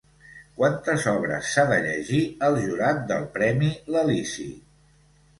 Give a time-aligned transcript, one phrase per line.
[0.59, 4.49] Quantes obres s'ha de llegir el jurat del premi l'Elisi?